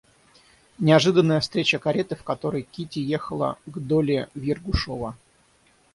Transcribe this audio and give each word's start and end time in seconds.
Неожиданная 0.79 1.39
встреча 1.41 1.77
кареты, 1.77 2.15
в 2.15 2.23
которой 2.23 2.63
Кити 2.63 2.97
ехала 2.97 3.59
к 3.67 3.77
Долли 3.77 4.29
в 4.33 4.41
Ергушово. 4.41 5.15